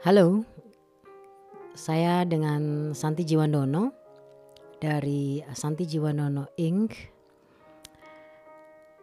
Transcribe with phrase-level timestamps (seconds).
[0.00, 0.48] Halo,
[1.76, 3.92] saya dengan Santi Jiwandono
[4.80, 6.88] dari Santi Jiwandono Inc.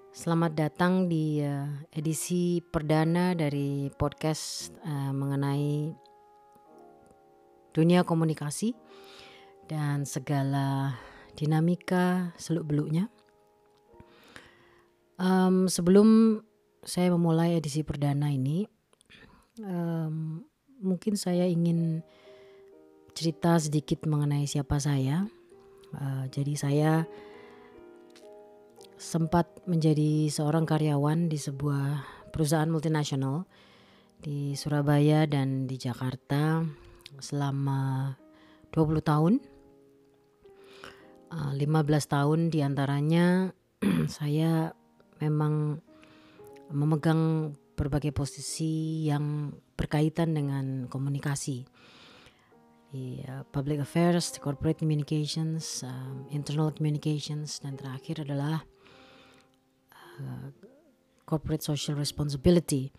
[0.10, 5.94] Selamat datang di uh, edisi perdana dari podcast uh, mengenai
[7.78, 8.74] dunia komunikasi
[9.70, 10.98] dan segala
[11.38, 13.06] dinamika seluk-beluknya.
[15.22, 16.42] Um, sebelum
[16.82, 18.66] saya memulai edisi perdana ini,
[19.62, 20.42] um,
[20.82, 22.02] mungkin saya ingin
[23.18, 25.26] cerita sedikit mengenai siapa saya.
[25.96, 26.92] Uh, jadi saya
[28.98, 32.02] sempat menjadi seorang karyawan di sebuah
[32.34, 33.46] perusahaan multinasional
[34.22, 36.66] di Surabaya dan di Jakarta
[37.18, 38.14] selama
[38.74, 39.34] 20 tahun.
[41.28, 43.52] Uh, 15 tahun di antaranya
[44.18, 44.72] saya
[45.20, 45.82] memang
[46.72, 51.70] memegang berbagai posisi yang berkaitan dengan komunikasi
[52.90, 58.66] di uh, public affairs, corporate communications, um, internal communications, dan terakhir adalah
[59.94, 60.50] uh,
[61.28, 62.90] corporate social responsibility.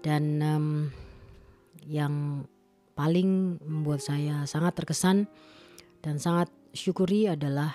[0.00, 0.68] Dan um,
[1.84, 2.46] yang
[2.94, 5.26] paling membuat saya sangat terkesan
[6.02, 7.74] dan sangat syukuri adalah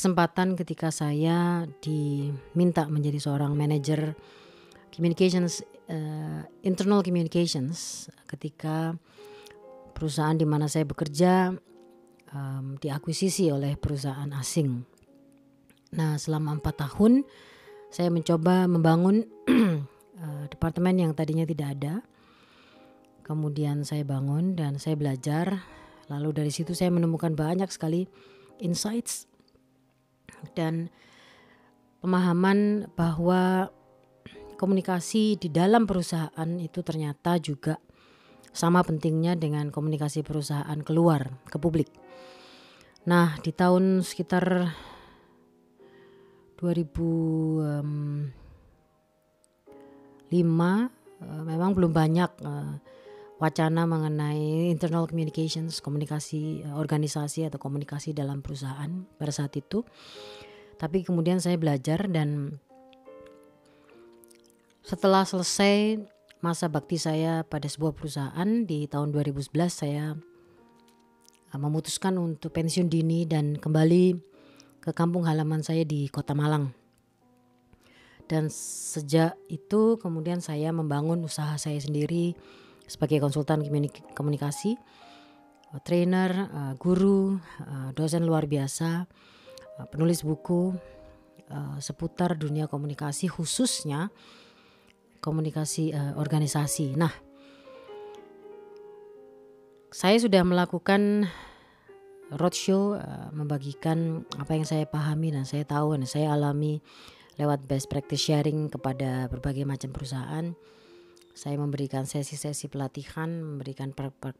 [0.00, 4.16] kesempatan ketika saya diminta menjadi seorang manajer
[4.88, 5.60] communications
[5.92, 8.96] uh, internal communications ketika
[9.92, 11.52] perusahaan di mana saya bekerja
[12.32, 14.80] um, diakuisisi oleh perusahaan asing.
[15.92, 17.28] Nah selama empat tahun
[17.92, 19.28] saya mencoba membangun
[20.16, 21.94] uh, departemen yang tadinya tidak ada.
[23.20, 25.60] Kemudian saya bangun dan saya belajar.
[26.08, 28.08] Lalu dari situ saya menemukan banyak sekali
[28.64, 29.29] insights
[30.56, 30.88] dan
[32.00, 33.68] pemahaman bahwa
[34.60, 37.80] komunikasi di dalam perusahaan itu ternyata juga
[38.50, 41.88] sama pentingnya dengan komunikasi perusahaan keluar ke publik.
[43.08, 44.68] Nah, di tahun sekitar
[46.60, 48.28] 2005
[50.28, 52.72] eh, memang belum banyak eh,
[53.40, 59.82] wacana mengenai internal communications, komunikasi uh, organisasi atau komunikasi dalam perusahaan pada saat itu.
[60.76, 62.60] Tapi kemudian saya belajar dan
[64.84, 66.04] setelah selesai
[66.44, 70.12] masa bakti saya pada sebuah perusahaan di tahun 2011 saya
[71.50, 74.20] uh, memutuskan untuk pensiun dini dan kembali
[74.84, 76.76] ke kampung halaman saya di Kota Malang.
[78.28, 82.38] Dan sejak itu kemudian saya membangun usaha saya sendiri
[82.90, 83.62] sebagai konsultan
[84.18, 84.74] komunikasi,
[85.70, 89.06] uh, trainer, uh, guru, uh, dosen luar biasa,
[89.88, 90.76] penulis buku
[91.82, 94.12] seputar dunia komunikasi khususnya
[95.18, 96.94] komunikasi organisasi.
[96.94, 97.10] Nah,
[99.90, 101.26] saya sudah melakukan
[102.30, 103.02] roadshow
[103.34, 106.78] membagikan apa yang saya pahami dan saya tahu dan saya alami
[107.34, 110.54] lewat best practice sharing kepada berbagai macam perusahaan
[111.34, 113.94] saya memberikan sesi-sesi pelatihan, memberikan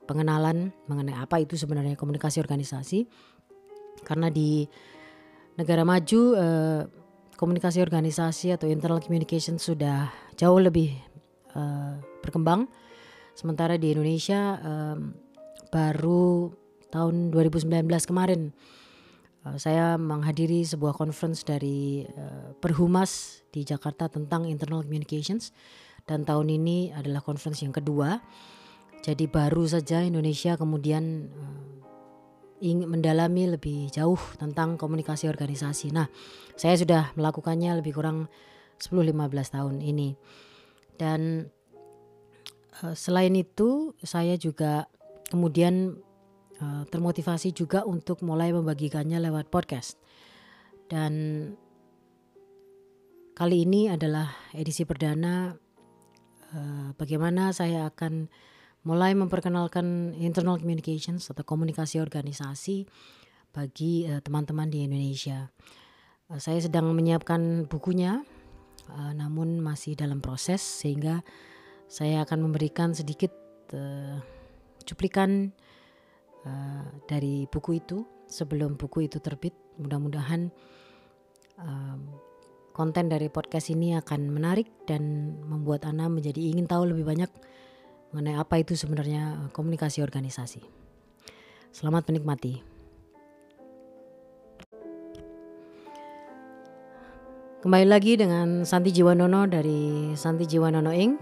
[0.04, 3.06] pengenalan mengenai apa itu sebenarnya komunikasi organisasi.
[4.02, 4.66] Karena di
[5.56, 6.82] negara maju eh,
[7.36, 10.92] komunikasi organisasi atau internal communication sudah jauh lebih
[11.54, 12.68] eh, berkembang.
[13.32, 14.98] Sementara di Indonesia eh,
[15.70, 16.50] baru
[16.90, 18.50] tahun 2019 kemarin
[19.46, 25.54] uh, saya menghadiri sebuah conference dari uh, Perhumas di Jakarta tentang internal communications
[26.10, 28.18] dan tahun ini adalah conference yang kedua.
[29.06, 31.70] Jadi baru saja Indonesia kemudian uh,
[32.58, 35.94] ingin mendalami lebih jauh tentang komunikasi organisasi.
[35.94, 36.10] Nah,
[36.58, 38.26] saya sudah melakukannya lebih kurang
[38.82, 40.18] 10-15 tahun ini.
[40.98, 41.46] Dan
[42.82, 44.90] uh, selain itu saya juga
[45.30, 45.94] kemudian
[46.58, 49.94] uh, termotivasi juga untuk mulai membagikannya lewat podcast.
[50.90, 51.46] Dan
[53.38, 55.54] kali ini adalah edisi perdana
[56.50, 58.26] Eh, bagaimana saya akan
[58.82, 62.90] mulai memperkenalkan internal communications atau komunikasi organisasi
[63.54, 65.52] bagi uh, teman-teman di Indonesia.
[66.26, 68.24] Uh, saya sedang menyiapkan bukunya,
[68.88, 71.22] uh, namun masih dalam proses sehingga
[71.86, 73.30] saya akan memberikan sedikit
[73.76, 74.18] uh,
[74.82, 75.54] cuplikan
[76.48, 79.54] uh, dari buku itu sebelum buku itu terbit.
[79.78, 80.50] Mudah-mudahan
[82.80, 87.28] konten dari podcast ini akan menarik dan membuat Anda menjadi ingin tahu lebih banyak
[88.08, 90.64] mengenai apa itu sebenarnya komunikasi organisasi.
[91.76, 92.64] Selamat menikmati.
[97.60, 101.20] Kembali lagi dengan Santi Jiwanono dari Santi Jiwanono Inc.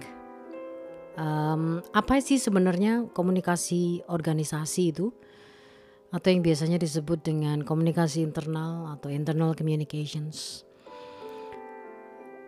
[1.19, 5.10] um, apa sih sebenarnya komunikasi organisasi itu
[6.14, 10.68] atau yang biasanya disebut dengan komunikasi internal atau internal communications.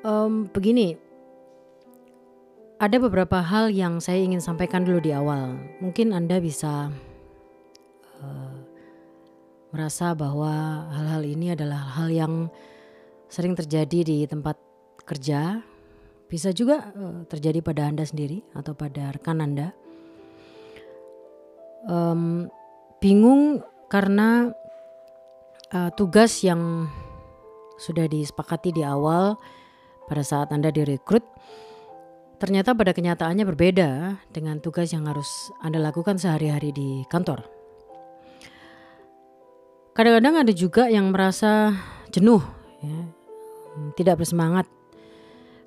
[0.00, 0.96] Um, begini,
[2.80, 5.60] ada beberapa hal yang saya ingin sampaikan dulu di awal.
[5.84, 6.88] Mungkin Anda bisa
[8.24, 8.56] uh,
[9.68, 12.48] merasa bahwa hal-hal ini adalah hal yang
[13.28, 14.56] sering terjadi di tempat
[15.04, 15.60] kerja,
[16.32, 19.76] bisa juga uh, terjadi pada Anda sendiri atau pada rekan Anda.
[21.84, 22.48] Um,
[23.04, 23.60] bingung
[23.92, 24.48] karena
[25.76, 26.88] uh, tugas yang
[27.76, 29.36] sudah disepakati di awal
[30.10, 31.22] pada saat Anda direkrut
[32.40, 37.44] ternyata pada kenyataannya berbeda dengan tugas yang harus Anda lakukan sehari-hari di kantor.
[39.92, 41.76] Kadang-kadang ada juga yang merasa
[42.08, 42.40] jenuh,
[42.80, 43.04] ya,
[44.00, 44.64] tidak bersemangat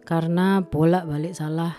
[0.02, 1.78] karena bolak-balik salah.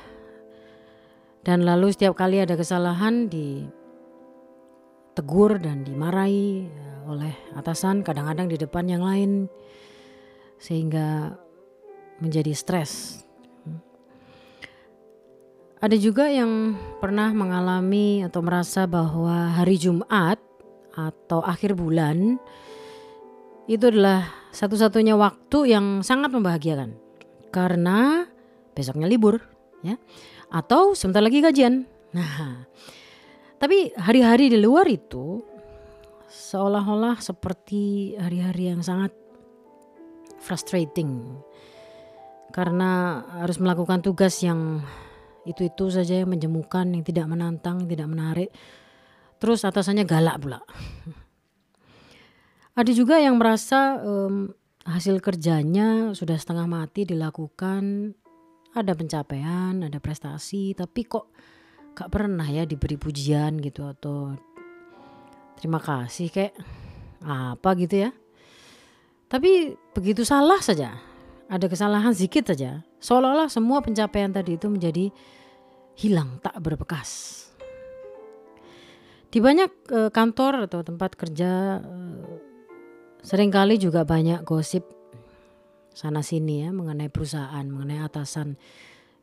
[1.42, 3.90] Dan lalu setiap kali ada kesalahan ditegur
[5.58, 9.50] dan dimarahi ya, oleh atasan, kadang-kadang di depan yang lain,
[10.62, 11.34] sehingga
[12.24, 13.22] menjadi stres.
[15.84, 20.40] Ada juga yang pernah mengalami atau merasa bahwa hari Jumat
[20.96, 22.40] atau akhir bulan
[23.68, 26.96] itu adalah satu-satunya waktu yang sangat membahagiakan.
[27.52, 28.24] Karena
[28.72, 29.44] besoknya libur
[29.84, 30.00] ya.
[30.48, 31.84] Atau sebentar lagi gajian.
[32.16, 32.64] Nah,
[33.60, 35.44] tapi hari-hari di luar itu
[36.32, 39.12] seolah-olah seperti hari-hari yang sangat
[40.40, 41.40] frustrating
[42.54, 44.78] karena harus melakukan tugas yang
[45.42, 48.50] itu-itu saja yang menjemukan, yang tidak menantang, yang tidak menarik.
[49.42, 50.62] Terus atasannya galak pula.
[52.78, 54.54] Ada juga yang merasa um,
[54.86, 58.14] hasil kerjanya sudah setengah mati dilakukan,
[58.74, 61.30] ada pencapaian, ada prestasi, tapi kok
[61.94, 64.34] gak pernah ya diberi pujian gitu atau
[65.54, 66.58] terima kasih kayak
[67.22, 68.10] apa gitu ya.
[69.30, 70.98] Tapi begitu salah saja,
[71.48, 75.12] ada kesalahan sedikit saja, seolah-olah semua pencapaian tadi itu menjadi
[75.94, 77.42] hilang tak berbekas.
[79.28, 81.94] Di banyak e, kantor atau tempat kerja e,
[83.26, 84.86] sering kali juga banyak gosip
[85.94, 88.58] sana sini ya mengenai perusahaan, mengenai atasan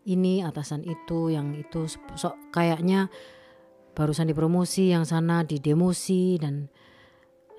[0.08, 1.86] ini, atasan itu, yang itu
[2.18, 3.12] sok kayaknya
[3.94, 6.72] barusan dipromosi, yang sana didemosi dan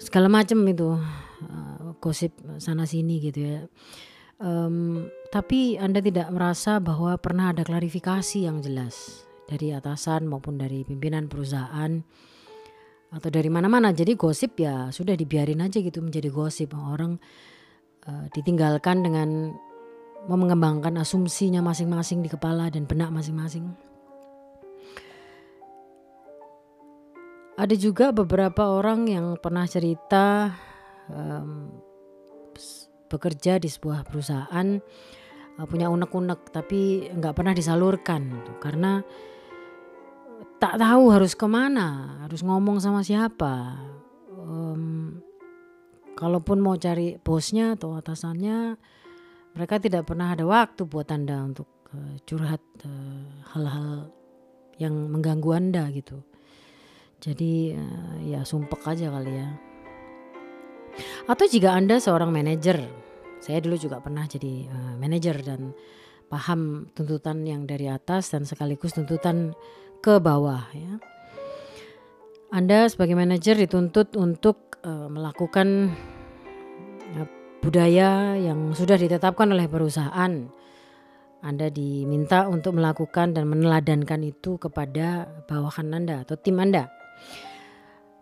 [0.01, 3.61] segala macam itu uh, gosip sana sini gitu ya.
[4.41, 10.85] Um, tapi Anda tidak merasa bahwa pernah ada klarifikasi yang jelas dari atasan maupun dari
[10.85, 12.01] pimpinan perusahaan
[13.13, 13.93] atau dari mana-mana.
[13.93, 16.73] Jadi gosip ya sudah dibiarin aja gitu menjadi gosip.
[16.73, 17.21] Orang
[18.09, 19.53] uh, ditinggalkan dengan
[20.27, 23.69] mengembangkan asumsinya masing-masing di kepala dan benak masing-masing.
[27.53, 30.57] Ada juga beberapa orang yang pernah cerita
[31.13, 31.69] um,
[33.13, 34.81] bekerja di sebuah perusahaan
[35.61, 38.53] uh, punya unek-unek tapi nggak pernah disalurkan gitu.
[38.57, 39.05] karena
[40.57, 43.77] tak tahu harus ke mana harus ngomong sama siapa.
[44.31, 45.19] Um,
[46.15, 48.79] kalaupun mau cari bosnya atau atasannya
[49.59, 54.11] mereka tidak pernah ada waktu buat anda untuk uh, curhat uh, hal-hal uh,
[54.79, 56.23] yang mengganggu anda gitu.
[57.23, 59.51] Jadi uh, ya sumpek aja kali ya.
[61.25, 62.85] Atau jika Anda seorang manajer,
[63.43, 65.75] saya dulu juga pernah jadi uh, manajer dan
[66.31, 69.53] paham tuntutan yang dari atas dan sekaligus tuntutan
[69.99, 71.03] ke bawah ya.
[72.55, 75.91] Anda sebagai manajer dituntut untuk uh, melakukan
[77.19, 77.27] uh,
[77.59, 80.33] budaya yang sudah ditetapkan oleh perusahaan.
[81.43, 86.87] Anda diminta untuk melakukan dan meneladankan itu kepada bawahan Anda atau tim Anda.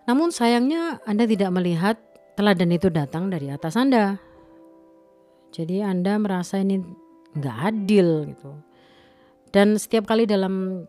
[0.09, 2.00] Namun sayangnya Anda tidak melihat
[2.41, 4.30] teladan itu datang dari atas Anda.
[5.50, 6.78] Jadi Anda merasa ini
[7.35, 8.50] nggak adil gitu.
[9.50, 10.87] Dan setiap kali dalam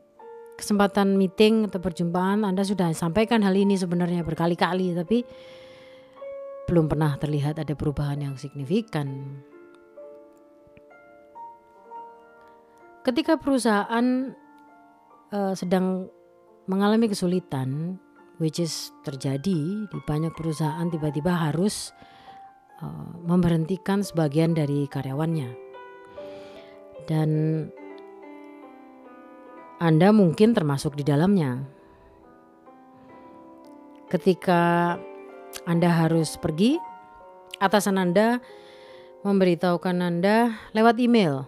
[0.58, 5.26] kesempatan meeting atau perjumpaan Anda sudah sampaikan hal ini sebenarnya berkali-kali tapi
[6.70, 9.42] belum pernah terlihat ada perubahan yang signifikan.
[13.02, 14.38] Ketika perusahaan
[15.34, 16.06] uh, sedang
[16.70, 17.98] mengalami kesulitan,
[18.38, 21.90] which is terjadi di banyak perusahaan tiba-tiba harus
[23.26, 25.50] memberhentikan sebagian dari karyawannya.
[27.06, 27.30] Dan
[29.82, 31.66] Anda mungkin termasuk di dalamnya.
[34.10, 34.96] Ketika
[35.66, 36.78] Anda harus pergi,
[37.58, 38.42] atasan Anda
[39.22, 41.46] memberitahukan Anda lewat email.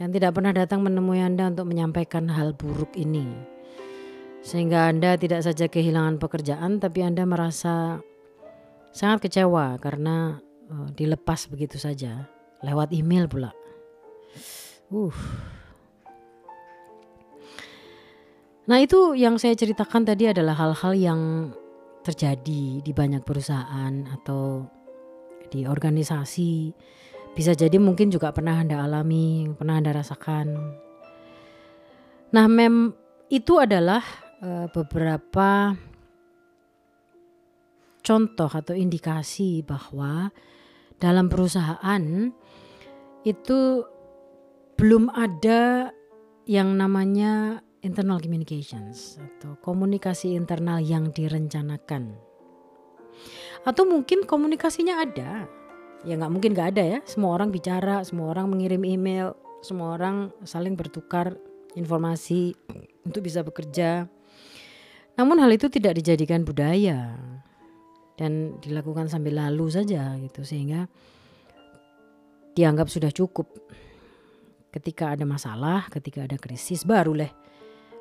[0.00, 3.28] dan tidak pernah datang menemui Anda untuk menyampaikan hal buruk ini.
[4.40, 8.00] Sehingga Anda tidak saja kehilangan pekerjaan tapi Anda merasa
[8.90, 10.38] sangat kecewa karena
[10.70, 12.26] uh, dilepas begitu saja
[12.62, 13.50] lewat email pula.
[14.90, 15.14] Uh.
[18.70, 21.20] Nah, itu yang saya ceritakan tadi adalah hal-hal yang
[22.06, 24.62] terjadi di banyak perusahaan atau
[25.50, 26.70] di organisasi
[27.34, 30.46] bisa jadi mungkin juga pernah Anda alami, pernah Anda rasakan.
[32.30, 32.94] Nah, mem
[33.30, 34.02] itu adalah
[34.42, 35.74] uh, beberapa
[38.00, 40.32] contoh atau indikasi bahwa
[41.00, 42.32] dalam perusahaan
[43.24, 43.60] itu
[44.76, 45.92] belum ada
[46.48, 52.16] yang namanya internal communications atau komunikasi internal yang direncanakan.
[53.64, 55.44] Atau mungkin komunikasinya ada,
[56.04, 56.98] ya nggak mungkin nggak ada ya.
[57.04, 61.36] Semua orang bicara semua orang mengirim email semua orang saling bertukar
[61.76, 62.56] informasi
[63.04, 64.08] untuk bisa bekerja.
[65.20, 67.29] Namun hal itu tidak dijadikan budaya
[68.20, 70.84] dan dilakukan sambil lalu saja gitu sehingga
[72.52, 73.48] dianggap sudah cukup.
[74.70, 77.32] Ketika ada masalah ketika ada krisis baru leh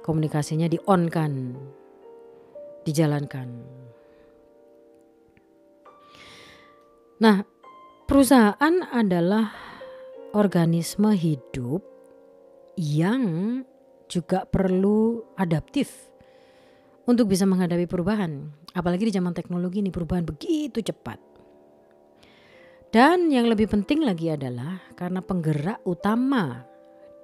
[0.04, 1.56] komunikasinya di on kan
[2.84, 3.48] dijalankan.
[7.24, 7.38] Nah
[8.10, 9.54] Perusahaan adalah
[10.34, 11.86] organisme hidup
[12.74, 13.22] yang
[14.10, 16.10] juga perlu adaptif
[17.10, 18.54] untuk bisa menghadapi perubahan.
[18.78, 21.18] Apalagi di zaman teknologi ini perubahan begitu cepat.
[22.94, 26.66] Dan yang lebih penting lagi adalah karena penggerak utama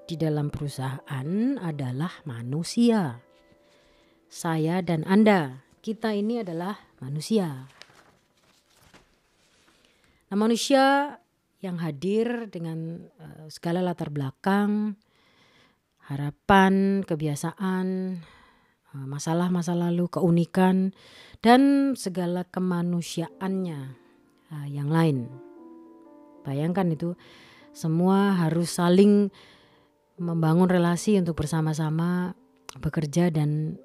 [0.10, 1.30] di dalam perusahaan
[1.62, 3.22] adalah manusia.
[4.26, 7.70] Saya dan Anda, kita ini adalah manusia.
[10.30, 11.18] Nah, manusia
[11.62, 14.98] yang hadir dengan uh, segala latar belakang,
[16.10, 18.22] harapan, kebiasaan,
[19.04, 20.96] masalah masa lalu, keunikan,
[21.44, 23.80] dan segala kemanusiaannya
[24.56, 25.28] uh, yang lain.
[26.48, 27.20] Bayangkan itu
[27.76, 29.28] semua harus saling
[30.16, 32.32] membangun relasi untuk bersama-sama
[32.80, 33.76] bekerja dan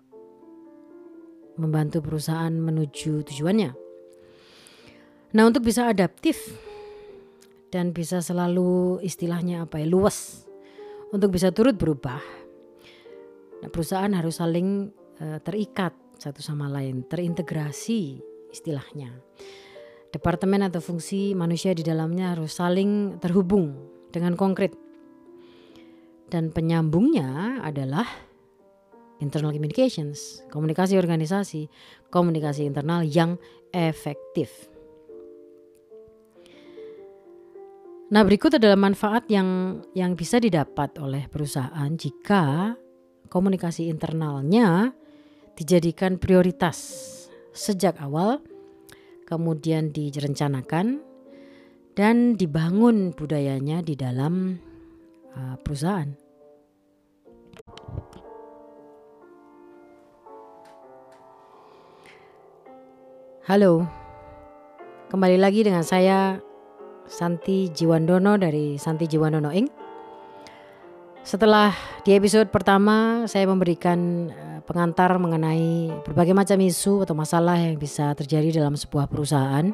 [1.59, 3.71] membantu perusahaan menuju tujuannya.
[5.31, 6.38] Nah untuk bisa adaptif
[7.71, 10.47] dan bisa selalu istilahnya apa ya luas
[11.11, 12.23] untuk bisa turut berubah.
[13.61, 14.90] Nah, perusahaan harus saling
[15.45, 18.21] terikat satu sama lain, terintegrasi
[18.53, 19.17] istilahnya.
[20.11, 23.73] Departemen atau fungsi manusia di dalamnya harus saling terhubung
[24.11, 24.75] dengan konkret.
[26.31, 28.07] Dan penyambungnya adalah
[29.23, 31.71] internal communications, komunikasi organisasi,
[32.11, 33.39] komunikasi internal yang
[33.71, 34.71] efektif.
[38.11, 42.75] Nah, berikut adalah manfaat yang yang bisa didapat oleh perusahaan jika
[43.31, 44.91] komunikasi internalnya
[45.61, 46.81] dijadikan prioritas
[47.52, 48.40] sejak awal,
[49.29, 51.05] kemudian direncanakan
[51.93, 54.57] dan dibangun budayanya di dalam
[55.37, 56.17] uh, perusahaan.
[63.45, 63.85] Halo,
[65.12, 66.40] kembali lagi dengan saya
[67.05, 69.79] Santi Jiwandono dari Santi Jiwandono Inc.
[71.30, 71.70] Setelah
[72.02, 78.10] di episode pertama saya memberikan eh, pengantar mengenai berbagai macam isu atau masalah yang bisa
[78.18, 79.70] terjadi dalam sebuah perusahaan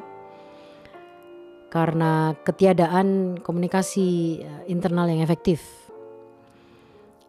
[1.73, 5.65] karena ketiadaan komunikasi eh, internal yang efektif.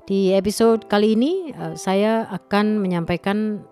[0.04, 3.64] Di episode kali ini eh, saya akan menyampaikan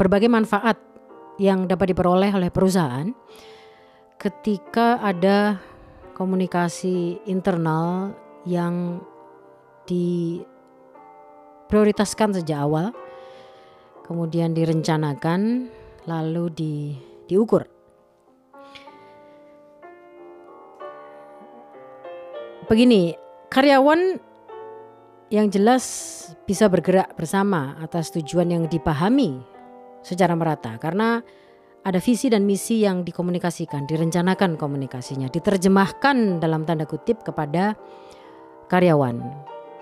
[0.00, 0.80] berbagai manfaat
[1.36, 3.12] yang dapat diperoleh oleh perusahaan
[4.16, 5.60] ketika ada
[6.16, 9.02] komunikasi internal yang
[9.90, 12.94] diprioritaskan sejak awal,
[14.06, 15.66] kemudian direncanakan,
[16.06, 16.94] lalu di,
[17.26, 17.66] diukur.
[22.66, 23.14] Begini,
[23.50, 24.18] karyawan
[25.30, 25.84] yang jelas
[26.46, 29.42] bisa bergerak bersama atas tujuan yang dipahami
[30.02, 31.22] secara merata karena
[31.86, 37.78] ada visi dan misi yang dikomunikasikan, direncanakan komunikasinya, diterjemahkan dalam tanda kutip kepada
[38.66, 39.22] karyawan.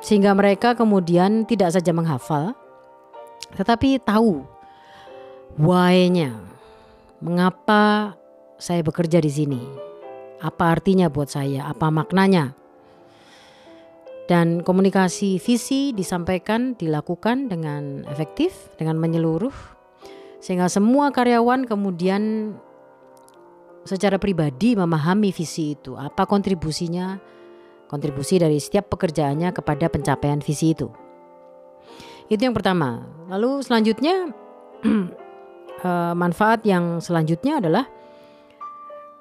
[0.05, 2.53] Sehingga mereka kemudian tidak saja menghafal,
[3.57, 4.45] tetapi tahu
[5.57, 6.37] why-nya.
[7.25, 8.13] Mengapa
[8.61, 9.63] saya bekerja di sini?
[10.45, 11.65] Apa artinya buat saya?
[11.65, 12.53] Apa maknanya?
[14.29, 19.75] Dan komunikasi visi disampaikan, dilakukan dengan efektif, dengan menyeluruh
[20.45, 22.53] sehingga semua karyawan kemudian
[23.89, 27.17] secara pribadi memahami visi itu, apa kontribusinya,
[27.95, 30.91] kontribusi dari setiap pekerjaannya kepada pencapaian visi itu.
[32.27, 33.07] Itu yang pertama.
[33.31, 34.35] Lalu selanjutnya
[35.87, 37.87] eh, manfaat yang selanjutnya adalah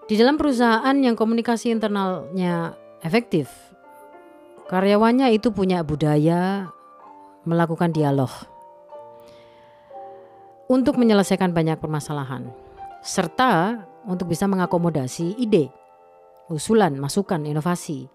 [0.10, 2.74] di dalam perusahaan yang komunikasi internalnya
[3.06, 3.53] efektif,
[4.68, 6.74] karyawannya itu punya budaya
[7.46, 8.32] melakukan dialog
[10.68, 12.50] untuk menyelesaikan banyak permasalahan,
[13.03, 15.70] serta untuk bisa mengakomodasi ide,
[16.50, 18.08] usulan, masukan, inovasi.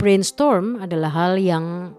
[0.00, 1.92] Brainstorm adalah hal yang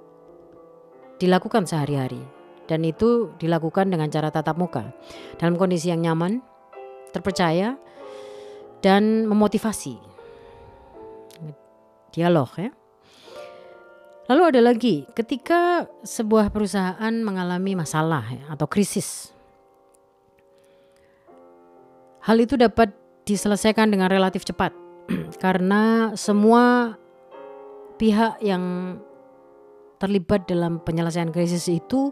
[1.22, 2.18] dilakukan sehari-hari
[2.66, 4.90] dan itu dilakukan dengan cara tatap muka
[5.38, 6.42] dalam kondisi yang nyaman,
[7.14, 7.78] terpercaya
[8.82, 10.02] dan memotivasi.
[12.10, 12.74] Dialog ya.
[14.34, 19.30] Lalu ada lagi, ketika sebuah perusahaan mengalami masalah ya, atau krisis,
[22.26, 22.98] hal itu dapat
[23.30, 24.74] diselesaikan dengan relatif cepat
[25.44, 26.96] karena semua
[28.02, 28.98] pihak yang
[30.02, 32.10] terlibat dalam penyelesaian krisis itu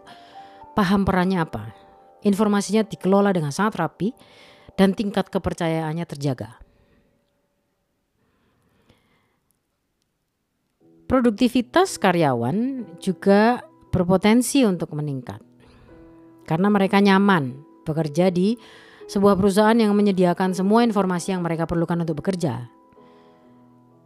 [0.78, 1.74] paham perannya apa.
[2.22, 4.14] Informasinya dikelola dengan sangat rapi
[4.78, 6.62] dan tingkat kepercayaannya terjaga.
[11.10, 15.42] Produktivitas karyawan juga berpotensi untuk meningkat
[16.46, 18.54] karena mereka nyaman bekerja di
[19.10, 22.70] sebuah perusahaan yang menyediakan semua informasi yang mereka perlukan untuk bekerja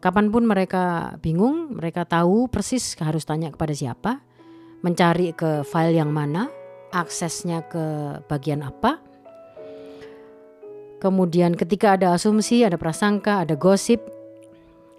[0.04, 4.20] Kapan pun mereka bingung, mereka tahu persis harus tanya kepada siapa,
[4.84, 6.52] mencari ke file yang mana,
[6.92, 9.00] aksesnya ke bagian apa.
[11.00, 14.04] Kemudian ketika ada asumsi, ada prasangka, ada gosip,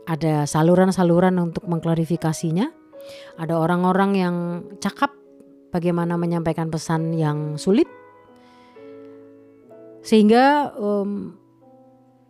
[0.10, 2.66] ada saluran-saluran untuk mengklarifikasinya.
[3.38, 4.36] Ada orang-orang yang
[4.82, 5.14] cakap
[5.70, 7.86] bagaimana menyampaikan pesan yang sulit.
[10.02, 11.45] Sehingga um,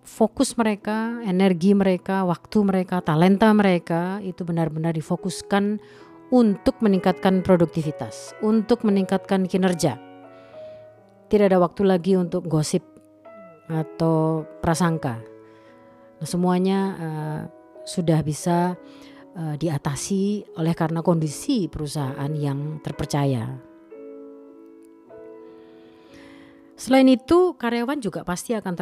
[0.05, 5.81] fokus mereka, energi mereka, waktu mereka, talenta mereka itu benar-benar difokuskan
[6.29, 9.97] untuk meningkatkan produktivitas, untuk meningkatkan kinerja.
[11.25, 12.85] Tidak ada waktu lagi untuk gosip
[13.65, 15.17] atau prasangka.
[16.21, 17.41] Nah, semuanya uh,
[17.81, 18.77] sudah bisa
[19.35, 23.74] uh, diatasi oleh karena kondisi perusahaan yang terpercaya.
[26.75, 28.75] Selain itu, karyawan juga pasti akan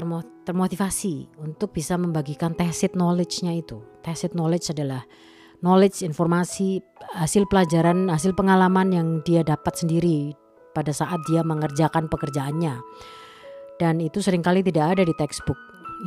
[0.50, 3.86] termotivasi untuk bisa membagikan tacit knowledge-nya itu.
[4.02, 5.06] Tacit knowledge adalah
[5.62, 6.82] knowledge, informasi,
[7.14, 10.34] hasil pelajaran, hasil pengalaman yang dia dapat sendiri
[10.74, 12.82] pada saat dia mengerjakan pekerjaannya.
[13.78, 15.58] Dan itu sering kali tidak ada di textbook.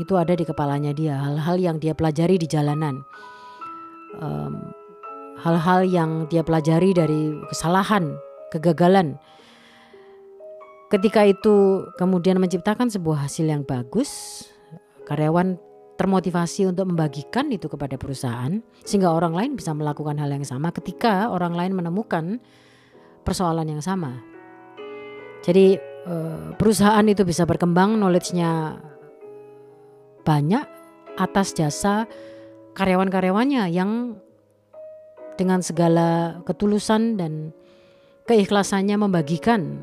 [0.02, 3.00] Itu ada di kepalanya dia, hal-hal yang dia pelajari di jalanan.
[5.38, 8.16] hal-hal um, yang dia pelajari dari kesalahan,
[8.50, 9.20] kegagalan,
[10.86, 14.42] Ketika itu kemudian menciptakan sebuah hasil yang bagus,
[15.02, 15.58] karyawan
[15.98, 21.32] termotivasi untuk membagikan itu kepada perusahaan sehingga orang lain bisa melakukan hal yang sama ketika
[21.32, 22.38] orang lain menemukan
[23.26, 24.20] persoalan yang sama.
[25.42, 28.78] Jadi eh, perusahaan itu bisa berkembang, knowledge-nya
[30.22, 30.66] banyak
[31.16, 32.06] atas jasa
[32.76, 34.20] karyawan-karyawannya yang
[35.34, 37.56] dengan segala ketulusan dan
[38.28, 39.80] keikhlasannya membagikan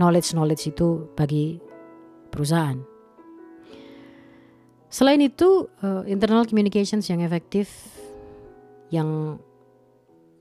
[0.00, 1.60] knowledge-knowledge itu bagi
[2.32, 2.80] perusahaan.
[4.90, 7.70] Selain itu, uh, internal communications yang efektif
[8.90, 9.38] yang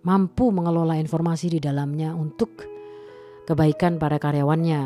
[0.02, 2.66] mampu mengelola informasi di dalamnya untuk
[3.46, 4.82] kebaikan para karyawannya,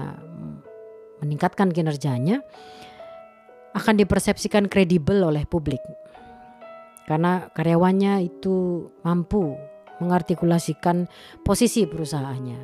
[1.23, 2.43] meningkatkan kinerjanya
[3.71, 5.79] akan dipersepsikan kredibel oleh publik.
[7.07, 9.55] Karena karyawannya itu mampu
[10.03, 11.07] mengartikulasikan
[11.43, 12.59] posisi perusahaannya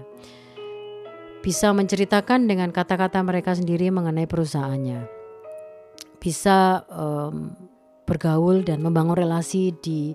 [1.40, 5.08] bisa menceritakan dengan kata-kata mereka sendiri mengenai perusahaannya,
[6.20, 7.56] bisa um,
[8.04, 10.12] bergaul dan membangun relasi di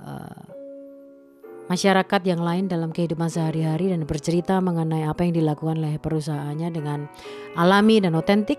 [0.00, 0.42] uh,
[1.68, 7.04] masyarakat yang lain dalam kehidupan sehari-hari dan bercerita mengenai apa yang dilakukan oleh perusahaannya dengan
[7.58, 8.56] alami dan otentik.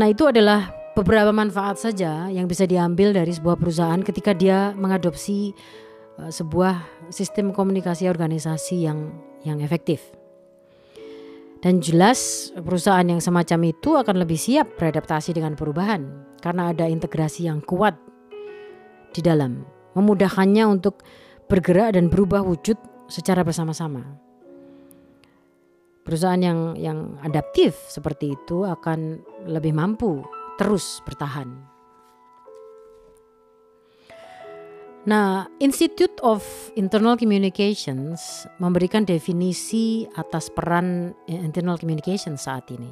[0.00, 5.52] Nah, itu adalah beberapa manfaat saja yang bisa diambil dari sebuah perusahaan ketika dia mengadopsi
[6.16, 9.12] uh, sebuah sistem komunikasi organisasi yang
[9.44, 10.00] yang efektif.
[11.64, 16.04] Dan jelas perusahaan yang semacam itu akan lebih siap beradaptasi dengan perubahan
[16.44, 17.96] karena ada integrasi yang kuat
[19.16, 19.64] di dalam,
[19.96, 21.00] memudahkannya untuk
[21.48, 22.76] bergerak dan berubah wujud
[23.08, 24.04] secara bersama-sama.
[26.04, 30.20] Perusahaan yang yang adaptif seperti itu akan lebih mampu
[30.60, 31.73] terus bertahan.
[35.04, 36.40] Nah, Institute of
[36.80, 42.88] Internal Communications memberikan definisi atas peran internal communication saat ini,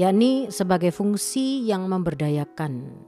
[0.00, 3.04] yakni sebagai fungsi yang memberdayakan,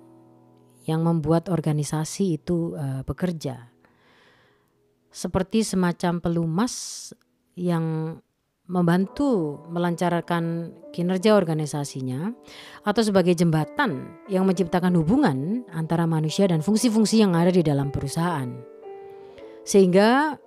[0.84, 3.72] yang membuat organisasi itu uh, bekerja.
[5.08, 6.74] Seperti semacam pelumas
[7.56, 8.20] yang
[8.70, 12.30] membantu melancarkan kinerja organisasinya
[12.86, 18.46] atau sebagai jembatan yang menciptakan hubungan antara manusia dan fungsi-fungsi yang ada di dalam perusahaan.
[19.66, 20.38] Sehingga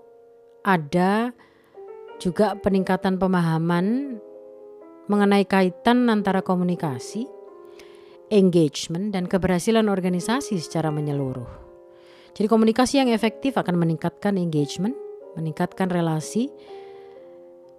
[0.63, 1.35] ada
[2.17, 4.17] juga peningkatan pemahaman
[5.11, 7.27] mengenai kaitan antara komunikasi,
[8.31, 11.59] engagement, dan keberhasilan organisasi secara menyeluruh.
[12.33, 14.95] Jadi komunikasi yang efektif akan meningkatkan engagement,
[15.35, 16.49] meningkatkan relasi,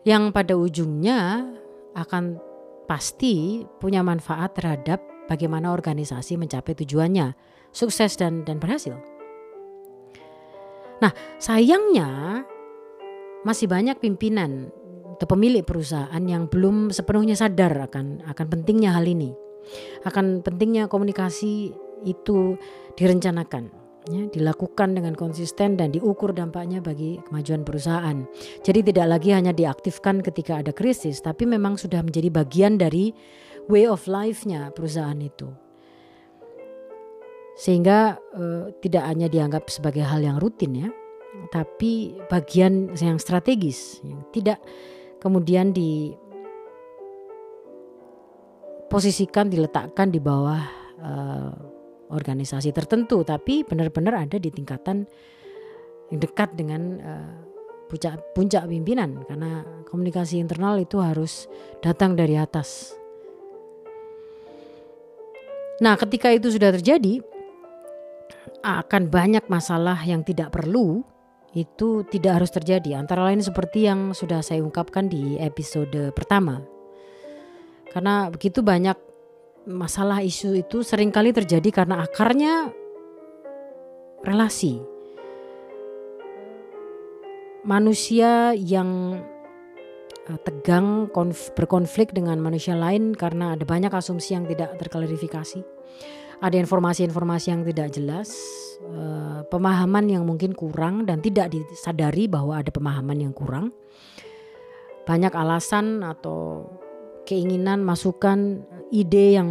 [0.04, 1.48] yang pada ujungnya
[1.96, 2.36] akan
[2.84, 7.32] pasti punya manfaat terhadap bagaimana organisasi mencapai tujuannya,
[7.72, 8.96] sukses dan dan berhasil.
[11.00, 12.44] Nah, sayangnya
[13.44, 14.68] masih banyak pimpinan
[15.16, 19.32] atau pemilik perusahaan yang belum sepenuhnya sadar akan akan pentingnya hal ini.
[20.04, 21.72] Akan pentingnya komunikasi
[22.04, 22.60] itu
[23.00, 28.24] direncanakan ya, dilakukan dengan konsisten dan diukur dampaknya bagi kemajuan perusahaan.
[28.60, 33.12] Jadi tidak lagi hanya diaktifkan ketika ada krisis, tapi memang sudah menjadi bagian dari
[33.68, 35.48] way of life-nya perusahaan itu.
[37.54, 40.88] Sehingga eh, tidak hanya dianggap sebagai hal yang rutin ya,
[41.50, 44.58] tapi bagian yang strategis, yang tidak
[45.22, 46.12] kemudian di
[48.94, 50.62] posisikan diletakkan di bawah
[51.02, 51.73] uh,
[52.14, 55.04] organisasi tertentu tapi benar-benar ada di tingkatan
[56.14, 57.34] yang dekat dengan uh,
[57.90, 61.46] puncak puncak pimpinan karena komunikasi internal itu harus
[61.82, 62.96] datang dari atas.
[65.82, 67.18] Nah, ketika itu sudah terjadi
[68.64, 71.02] akan banyak masalah yang tidak perlu
[71.54, 76.58] itu tidak harus terjadi antara lain seperti yang sudah saya ungkapkan di episode pertama.
[77.94, 78.98] Karena begitu banyak
[79.64, 82.72] masalah isu itu sering kali terjadi karena akarnya
[84.24, 84.80] relasi.
[87.64, 89.20] Manusia yang
[90.28, 91.08] eh, tegang
[91.56, 95.64] berkonflik dengan manusia lain karena ada banyak asumsi yang tidak terklarifikasi.
[96.44, 98.28] Ada informasi-informasi yang tidak jelas,
[98.84, 103.72] eh, pemahaman yang mungkin kurang dan tidak disadari bahwa ada pemahaman yang kurang.
[105.08, 106.68] Banyak alasan atau
[107.24, 108.64] keinginan, masukan,
[108.94, 109.50] ide yang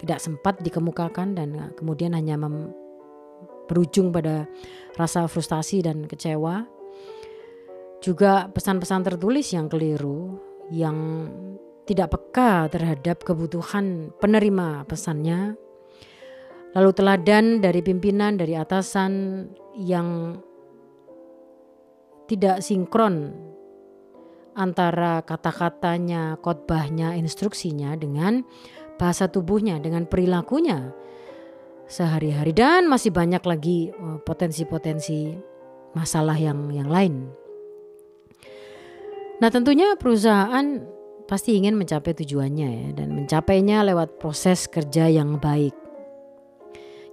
[0.00, 2.40] tidak sempat dikemukakan dan kemudian hanya
[3.68, 4.48] berujung pada
[4.96, 6.64] rasa frustasi dan kecewa.
[8.00, 10.40] Juga pesan-pesan tertulis yang keliru,
[10.72, 11.28] yang
[11.84, 15.52] tidak peka terhadap kebutuhan penerima pesannya.
[16.72, 19.44] Lalu teladan dari pimpinan, dari atasan
[19.76, 20.40] yang
[22.24, 23.49] tidak sinkron
[24.54, 28.42] antara kata-katanya, khotbahnya, instruksinya dengan
[29.00, 30.92] bahasa tubuhnya, dengan perilakunya
[31.90, 35.34] sehari-hari dan masih banyak lagi eh, potensi-potensi
[35.92, 37.26] masalah yang yang lain.
[39.40, 40.84] Nah, tentunya perusahaan
[41.26, 45.72] pasti ingin mencapai tujuannya ya dan mencapainya lewat proses kerja yang baik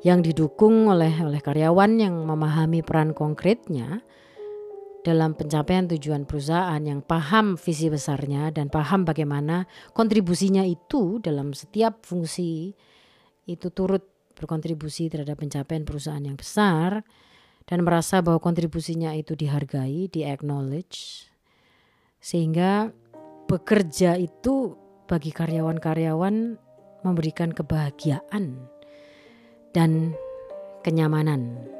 [0.01, 4.01] yang didukung oleh oleh karyawan yang memahami peran konkretnya
[5.07, 9.63] dalam pencapaian tujuan perusahaan yang paham visi besarnya dan paham bagaimana
[9.95, 12.75] kontribusinya itu dalam setiap fungsi
[13.47, 14.03] itu turut
[14.35, 17.07] berkontribusi terhadap pencapaian perusahaan yang besar
[17.63, 21.31] dan merasa bahwa kontribusinya itu dihargai, di-acknowledge
[22.19, 22.91] sehingga
[23.47, 24.75] bekerja itu
[25.07, 26.59] bagi karyawan-karyawan
[27.07, 28.59] memberikan kebahagiaan
[29.71, 30.11] dan
[30.83, 31.76] kenyamanan.